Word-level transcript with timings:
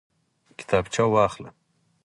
کتابچه 0.57 1.03
واخله 1.13 1.49